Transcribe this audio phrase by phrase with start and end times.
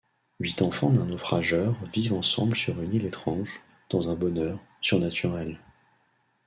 [0.39, 3.61] Huit enfants d'un naufrageur vivent ensemble sur une île étrange,
[3.91, 5.59] dans un bonheur surnaturel.